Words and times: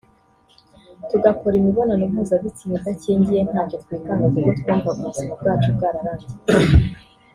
tugakora 1.09 1.55
imibonano 1.57 2.03
mpuzabitsina 2.11 2.75
idakingiye 2.79 3.41
ntacyo 3.49 3.77
twikanga 3.83 4.25
kuko 4.33 4.49
twumvaga 4.59 4.97
ubuzima 4.99 5.33
bwacu 5.39 5.69
bwararangiye 5.75 6.37